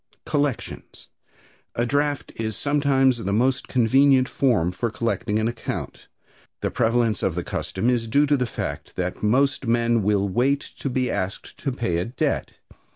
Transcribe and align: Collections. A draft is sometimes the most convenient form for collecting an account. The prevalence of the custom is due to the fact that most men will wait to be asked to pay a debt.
Collections. 0.25 1.09
A 1.75 1.85
draft 1.85 2.31
is 2.35 2.57
sometimes 2.57 3.19
the 3.23 3.31
most 3.31 3.67
convenient 3.67 4.27
form 4.27 4.71
for 4.71 4.89
collecting 4.89 5.37
an 5.37 5.47
account. 5.47 6.07
The 6.61 6.71
prevalence 6.71 7.21
of 7.21 7.35
the 7.35 7.43
custom 7.43 7.87
is 7.87 8.07
due 8.07 8.25
to 8.25 8.35
the 8.35 8.47
fact 8.47 8.95
that 8.95 9.21
most 9.21 9.67
men 9.67 10.01
will 10.01 10.27
wait 10.27 10.61
to 10.79 10.89
be 10.89 11.11
asked 11.11 11.55
to 11.59 11.71
pay 11.71 11.97
a 11.99 12.05
debt. 12.05 12.53